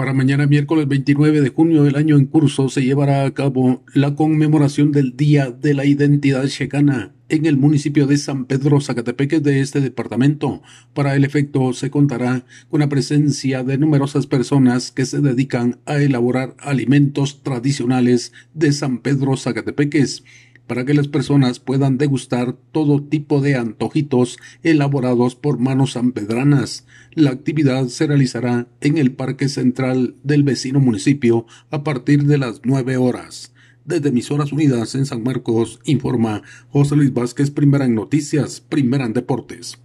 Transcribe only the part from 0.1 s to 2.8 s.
mañana miércoles 29 de junio del año en curso